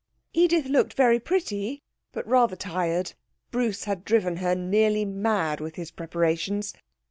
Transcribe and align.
Edith 0.33 0.65
looked 0.65 0.95
very 0.95 1.19
pretty, 1.19 1.83
but 2.11 2.25
rather 2.25 2.55
tired. 2.55 3.13
Bruce 3.51 3.83
had 3.83 4.03
driven 4.03 4.37
her 4.37 4.55
nearly 4.55 5.05
mad 5.05 5.59
with 5.61 5.75
his 5.75 5.91
preparations. 5.91 6.73